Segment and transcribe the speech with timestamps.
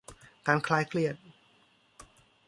[0.47, 1.15] การคลายเครียด